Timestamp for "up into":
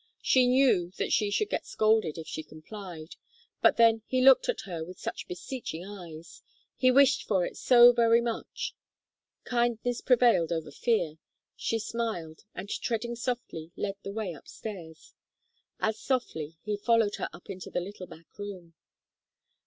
17.31-17.69